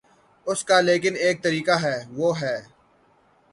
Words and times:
اس 0.47 0.63
کا 0.63 0.79
لیکن 0.81 1.13
ایک 1.15 1.43
طریقہ 1.43 1.75
ہے، 1.83 1.97
وہ 2.11 2.41
ہے۔ 2.41 2.57